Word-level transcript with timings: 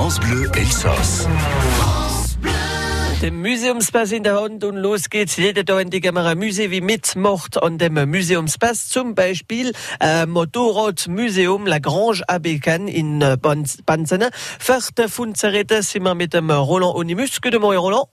France 0.00 0.18
Bleu 0.18 0.48
Elsass. 0.56 1.28
Dem 3.20 3.42
Museumspass 3.42 4.12
in 4.12 4.22
der 4.22 4.40
Hand 4.40 4.64
und 4.64 4.78
los 4.78 5.10
geht's. 5.10 5.36
Jeder 5.36 5.62
da 5.62 5.78
in 5.78 5.90
die 5.90 6.00
Kamera 6.00 6.34
Musee 6.34 6.70
wie 6.70 6.80
mitmacht 6.80 7.62
an 7.62 7.76
dem 7.76 8.08
Museumspass. 8.08 8.88
Zum 8.88 9.14
Beispiel 9.14 9.74
äh, 10.00 10.24
Motorradmuseum 10.24 11.66
La 11.66 11.80
Grange 11.80 12.22
Abecan 12.26 12.88
in 12.88 13.20
äh, 13.20 13.36
Banzene. 13.36 14.30
Vierte 14.58 15.10
Funzerette 15.10 15.82
sind 15.82 16.04
wir 16.04 16.14
mit 16.14 16.32
dem 16.32 16.50
Roland 16.50 16.94
Onimus. 16.94 17.38
Guten 17.42 17.60
Morgen, 17.60 17.76
Roland. 17.76 18.06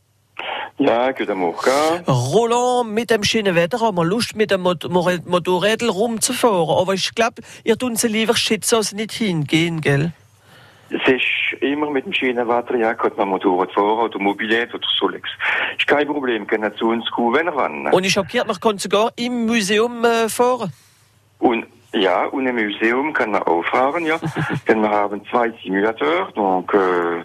Ja, 0.79 1.13
guten 1.13 1.37
Morgen. 1.37 2.03
Roland, 2.05 2.91
mit 2.91 3.11
dem 3.11 3.23
schönen 3.23 3.55
Wetter 3.55 3.79
haben 3.79 3.95
wir 3.95 4.03
Lust, 4.03 4.35
mit 4.35 4.51
dem 4.51 4.59
Mot 4.59 4.89
Motorrädel 4.89 5.89
rumzufahren. 5.89 6.81
Aber 6.81 6.95
ich 6.95 7.15
glaube, 7.15 7.43
ihr 7.63 7.77
tun 7.77 7.95
sie 7.95 8.09
lieber 8.09 8.35
schätzen, 8.35 8.75
als 8.75 8.91
nicht 8.91 9.13
hingehen, 9.13 9.79
gell? 9.79 10.11
Es 10.89 11.05
ist 11.11 11.61
immer 11.61 11.89
mit 11.89 12.05
dem 12.05 12.13
schönen 12.13 12.47
Wetter, 12.47 12.75
ja, 12.75 12.93
kann 12.93 13.11
man 13.17 13.29
Motorrad 13.29 13.71
fahren 13.73 13.99
oder 14.05 14.19
Mobilität 14.19 14.73
oder 14.73 14.87
so 14.99 15.09
nichts. 15.09 15.29
Ist 15.77 15.87
kein 15.87 16.07
Problem, 16.07 16.47
kann 16.47 16.71
zu 16.77 16.89
uns 16.89 17.09
kommen, 17.11 17.33
wenn 17.35 17.47
er 17.47 17.55
wann. 17.55 17.87
Und 17.87 18.05
ich 18.05 18.15
gehört, 18.15 18.47
man 18.47 18.59
kann 18.59 18.77
sogar 18.77 19.11
im 19.17 19.45
Museum 19.45 20.03
äh, 20.05 20.29
fahren. 20.29 20.71
Und 21.39 21.65
ja, 21.93 22.25
und 22.25 22.45
im 22.47 22.55
Museum 22.55 23.13
kann 23.13 23.31
man 23.31 23.43
auch 23.43 23.63
fahren, 23.65 24.05
ja. 24.05 24.17
Denn 24.67 24.81
wir 24.81 24.89
haben 24.89 25.21
zwei 25.29 25.51
Simulatoren, 25.63 26.33
donc, 26.35 26.73
äh, 26.73 27.23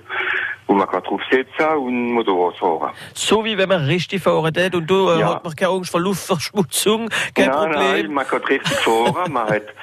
wo 0.66 0.74
man 0.74 0.88
kann 0.88 1.02
drauf 1.02 1.21
sitzen 1.30 1.66
und 1.77 2.13
Motorrad 2.13 2.57
fahren. 2.57 2.93
So 3.13 3.45
wie 3.45 3.59
wenn 3.59 3.69
man 3.69 3.85
richtig 3.85 4.23
fahren 4.23 4.55
tät 4.55 4.74
und 4.74 4.87
du 4.88 5.09
äh, 5.10 5.19
Ja. 5.21 5.35
hat 5.35 5.45
man 5.45 5.55
keine 5.55 5.73
Angst 5.73 5.91
vor 5.91 6.01
Luftverschmutzung, 6.01 7.09
kein 7.35 7.49
nein, 7.49 7.59
Problem. 7.59 7.74
nein, 7.80 8.13
man 8.13 8.27
kann 8.27 8.43
richtig 8.45 8.79
fahren, 8.79 9.33
man 9.33 9.49
hat, 9.49 9.63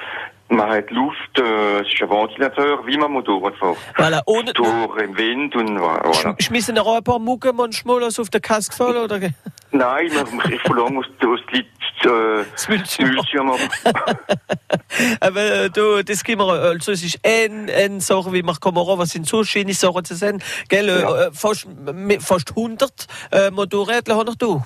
man 0.50 0.68
hat 0.70 0.90
Luft, 0.90 1.38
äh, 1.38 1.80
es 1.80 1.86
ist 1.92 2.02
ein 2.02 2.10
Ventilateur, 2.10 2.84
wie 2.86 2.96
man 2.96 3.12
Motorrad 3.12 3.54
fährt. 3.56 3.76
Voilà, 3.96 4.20
ohne, 4.26 4.52
Tor 4.52 4.98
im 5.00 5.16
Wind 5.16 5.54
und 5.56 5.78
voilà. 5.78 6.12
Sch- 6.12 6.42
Schmissen 6.42 6.78
auch 6.78 6.96
ein 6.96 7.04
paar 7.04 7.18
Mucke 7.18 7.52
manchmal 7.52 8.02
also 8.04 8.22
auf 8.22 8.30
der 8.30 8.40
Kask 8.40 8.74
fallen 8.74 8.98
oder 9.04 9.18
Nein, 9.72 10.10
man 10.14 10.34
muss 10.34 10.44
echt 10.46 10.60
verlangen, 10.66 10.98
aus, 10.98 11.06
aus 11.24 11.40
die, 11.54 11.60
äh, 11.60 12.44
Das 12.52 12.68
machen. 13.44 13.68
Aber 15.20 15.40
äh, 15.40 15.70
du, 15.70 16.02
das 16.02 16.24
gehen 16.24 16.38
wir, 16.38 16.46
also 16.48 16.92
es 16.92 17.04
ist 17.04 17.20
ein, 17.24 17.70
ein 17.70 18.00
Sache, 18.00 18.32
wie 18.32 18.42
man 18.42 18.56
kann 18.58 18.74
machen, 18.74 18.98
was 18.98 19.10
sind 19.10 19.26
so 19.28 19.44
schöne 19.44 19.72
Sachen 19.74 20.04
zu 20.04 20.14
sehen, 20.16 20.42
gell, 20.68 20.88
Ja. 20.88 21.26
äh, 21.26 21.30
fast, 21.32 21.68
fast 22.20 22.50
100 22.50 23.06
äh, 23.30 23.50
Motorräder 23.50 24.16
haben 24.16 24.34
du. 24.38 24.62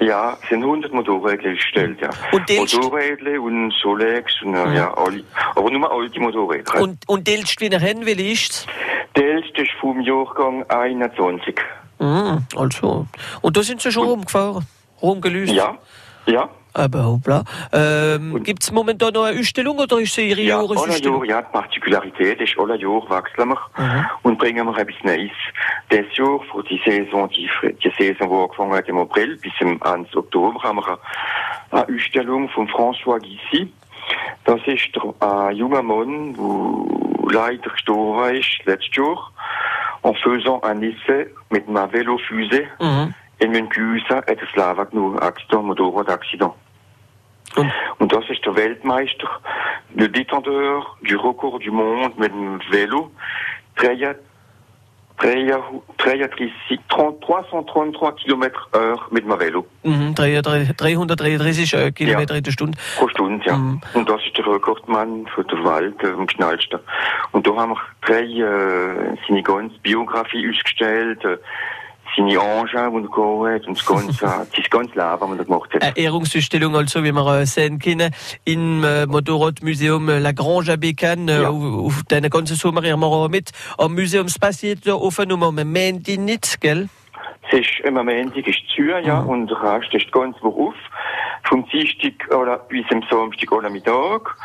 Ja, 0.00 0.38
es 0.42 0.48
sind 0.48 0.62
100 0.62 0.92
Motorräder 0.92 1.54
gestellt, 1.54 2.00
ja. 2.00 2.10
Und 2.30 2.48
Motorräder 2.48 3.40
und 3.42 3.72
Solex 3.82 4.32
und 4.42 4.54
äh, 4.54 4.76
ja, 4.76 4.94
alle. 4.94 5.24
Aber 5.56 5.70
nur 5.70 5.90
alte 5.90 6.20
Motorräder. 6.20 6.80
Und, 6.80 7.08
und 7.08 7.26
delst 7.26 7.60
wie 7.60 7.68
hin, 7.68 8.06
wie 8.06 8.32
ist's? 8.32 8.66
Der 9.16 9.24
älteste 9.24 9.62
ist 9.62 9.72
vom 9.80 10.00
Jahrgang 10.00 10.64
21. 10.68 11.58
Mhm, 11.98 12.46
also. 12.56 13.06
Und 13.40 13.56
da 13.56 13.62
sind 13.62 13.80
sie 13.80 13.90
schon 13.90 14.06
rumgefahren, 14.06 14.64
rumgelöst. 15.02 15.52
Ja, 15.52 15.76
ja. 16.26 16.48
Aber 16.78 17.04
hoppla. 17.04 17.42
Ähm, 17.72 18.34
Und- 18.34 18.44
gibt's 18.44 18.70
momentan 18.70 19.12
noch 19.12 19.24
eine 19.24 19.38
Ausstellung 19.40 19.78
oder 19.78 19.98
ist 19.98 20.14
sie 20.14 20.28
ihre 20.28 20.40
Ja, 20.42 20.58
alle 20.58 20.68
Jahresausstellung? 20.74 21.24
Jahr, 21.24 21.40
ja, 21.40 21.42
die 21.42 21.52
Partikularität 21.52 22.40
ist, 22.40 22.58
alle 22.58 22.76
Jahr 22.78 23.02
wechseln 23.10 23.48
wir 23.48 23.58
Mhm. 23.76 24.06
und 24.22 24.38
bringen 24.38 24.66
wir 24.66 24.78
etwas 24.78 24.94
Neues. 25.02 25.30
Dieses 25.90 26.16
Jahr, 26.16 26.38
für 26.52 26.62
die 26.62 26.80
Saison, 26.86 27.28
die, 27.30 27.50
die 27.82 27.90
Saison, 27.98 28.28
die 28.28 28.34
angefangen 28.42 28.72
hat 28.74 28.88
im 28.88 28.98
April 28.98 29.36
bis 29.38 29.52
im 29.60 29.80
Ende 29.84 30.16
Oktober, 30.16 30.62
haben 30.62 30.76
wir 30.78 30.86
eine, 31.72 31.86
eine 31.88 31.96
Ausstellung 31.96 32.48
von 32.50 32.68
François 32.68 33.18
Guissy. 33.18 33.72
Das 34.44 34.60
ist 34.66 34.88
ein 35.20 35.56
junger 35.56 35.82
Mann, 35.82 36.34
der 36.34 37.32
leider 37.32 37.70
gestorben 37.70 38.36
ist 38.36 38.64
letztes 38.64 38.94
Jahr, 38.96 39.30
en 40.02 40.14
faisant 40.14 40.62
un 40.64 40.82
essai 40.82 41.26
mit 41.50 41.66
einem 41.68 41.90
Velofusée 41.90 42.66
Mhm. 42.78 43.14
in 43.40 43.50
Münchhausen, 43.50 44.16
hat 44.16 44.28
das 44.28 44.54
Leben 44.54 44.90
genommen, 44.90 45.18
Accident, 45.18 45.64
Motorrad-Accident. 45.64 46.52
Und, 47.56 47.72
Und 47.98 48.12
das 48.12 48.24
ist 48.30 48.44
der 48.44 48.56
Weltmeister, 48.56 49.28
le 49.94 50.08
détenteur 50.08 50.84
du 51.02 51.16
record 51.16 51.64
du 51.64 51.72
monde 51.72 52.12
mit 52.16 52.32
dem 52.32 52.60
Velo, 52.70 53.10
333 53.76 54.22
333 55.98 56.52
Kilometer 58.24 58.58
heure 58.72 59.02
mit 59.10 59.24
dem 59.24 59.38
Velo 59.38 59.66
mhm, 59.82 60.14
333 60.14 60.76
333 60.76 61.74
äh, 61.74 61.92
Kilometer 61.92 62.36
in 62.36 62.42
der 62.44 62.52
Stunde. 62.52 62.78
pro 62.96 63.08
Stunde, 63.08 63.44
ja. 63.44 63.56
Mhm. 63.56 63.80
Und 63.94 64.08
das 64.08 64.24
ist 64.24 64.36
der 64.38 64.46
Rekordmann 64.46 65.26
für 65.34 65.44
der 65.44 65.58
Welt, 65.64 66.00
äh, 66.02 66.12
am 66.12 66.28
schnellsten. 66.28 66.78
Und 67.32 67.46
da 67.46 67.54
haben 67.56 67.72
wir 67.72 67.80
drei, 68.06 68.22
äh, 68.22 69.16
seine 69.26 69.42
ganze 69.42 69.76
Biografie 69.80 70.48
ausgestellt, 70.48 71.24
äh, 71.24 71.38
seine 72.18 72.32
Engine, 72.32 72.90
die 72.90 72.96
er 72.96 73.02
gehabt 73.02 73.48
hat, 73.48 73.66
und 73.68 73.78
das 73.78 73.86
ganze, 73.86 74.46
das 74.56 74.70
ganze 74.70 74.94
Leben, 74.94 75.30
das 75.30 75.38
er 75.38 75.44
gemacht 75.44 75.74
hat. 75.74 75.82
Eine 75.82 75.96
Ehrungsausstellung, 75.96 76.76
also, 76.76 77.02
wie 77.04 77.12
wir 77.12 77.40
äh, 77.40 77.46
sehen 77.46 77.78
können, 77.78 78.12
im 78.44 78.84
äh, 78.84 79.06
Motorradmuseum 79.06 80.08
äh, 80.08 80.18
La 80.18 80.32
Grange 80.32 80.72
à 80.72 80.76
Bécane, 80.76 81.42
Ja. 81.42 81.48
auf, 81.48 81.86
auf 81.86 82.02
den 82.10 82.28
ganzen 82.28 82.56
Sommer 82.56 82.84
immer 82.84 83.06
auch 83.06 83.28
mit. 83.28 83.50
Am 83.78 83.94
Museumspass 83.94 84.64
da 84.84 84.94
offen, 84.94 85.28
nur 85.28 85.42
am 85.42 85.54
Montag 85.54 86.18
nicht, 86.18 86.60
gell? 86.60 86.88
Es 87.50 87.60
ist 87.60 87.80
im 87.84 87.94
Moment 87.94 88.36
ist 88.36 88.58
zu, 88.76 88.82
ja, 88.82 89.22
Mhm. 89.22 89.28
und 89.28 89.46
der 89.48 89.62
Rest 89.62 89.94
ist 89.94 90.12
ganz 90.12 90.38
Beruf. 90.40 90.74
Vom 91.44 91.66
Dienstag 91.68 92.12
oder 92.36 92.58
bis 92.58 92.84
am 92.90 93.02
Samstag 93.10 93.50
oder 93.52 93.70
Mittag. 93.70 94.36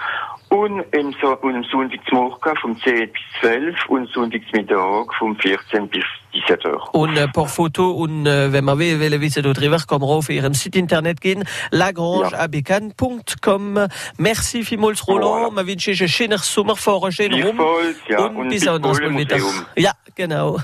Und 0.49 0.81
im, 0.93 1.13
so 1.21 1.35
und 1.41 1.55
am 1.55 1.63
Sonntag 1.65 1.99
zum 2.07 2.19
Morgen 2.19 2.55
vom 2.61 2.79
10 2.79 3.11
bis 3.11 3.21
12 3.41 3.75
und 3.89 4.07
Sonntagsmittag 4.11 5.13
vom 5.17 5.35
14 5.37 5.87
bis 5.89 6.03
17 6.47 6.71
Uhr. 6.71 6.95
Und 6.95 7.17
ein 7.17 7.31
paar 7.31 7.47
Fotos 7.47 7.95
und 7.95 8.25
wenn 8.25 8.63
man 8.63 8.79
will, 8.79 8.99
will 8.99 9.21
wissen 9.21 9.43
darüber, 9.43 9.77
kann 9.77 10.01
man 10.01 10.09
auf 10.09 10.29
ihrem 10.29 10.53
Site 10.53 10.79
internet 10.79 11.21
gehen, 11.21 11.43
lagrangeabecan.com. 11.71 13.79
Merci 14.17 14.63
vielmals, 14.63 15.07
Roland. 15.07 15.53
Voilà. 15.53 15.55
Wir 15.55 15.67
wünschen 15.67 15.95
einen 15.97 16.09
schönen 16.09 16.37
Sommer, 16.39 16.75
fahren 16.75 17.11
schön 17.11 17.33
rum. 17.33 17.57
Gleichfalls, 17.57 17.97
ja, 18.09 18.25
und 18.25 18.35
und 18.35 18.49
bis 18.49 18.61
bis 18.61 18.67
anderes 18.67 18.99
bald 18.99 19.11
Mal 19.11 19.21
im 19.21 19.27
wieder. 19.27 19.37
Museum. 19.37 19.65
Ja, 19.75 19.91
genau. 20.15 20.59